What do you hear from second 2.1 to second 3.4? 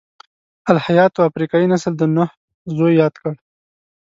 نوح زوی یاد کړ.